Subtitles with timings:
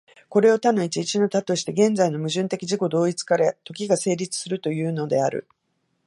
[0.29, 5.47] これを多の一、一の多として、現在の矛盾的自己同一から時が成立するというのである。